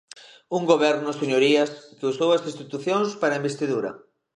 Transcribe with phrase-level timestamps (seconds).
[0.57, 3.91] Un Goberno, señorías, que usou as institucións para a investidura.